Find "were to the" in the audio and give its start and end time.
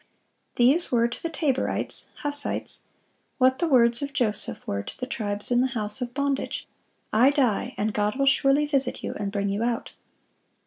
0.91-1.29, 4.65-5.05